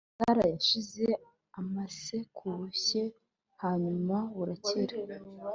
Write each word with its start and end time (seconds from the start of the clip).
sara 0.17 0.43
yashyize 0.53 1.05
amase 1.59 2.17
ku 2.35 2.45
bushye 2.57 3.03
hanyuma 3.61 4.17
burakira. 4.35 4.95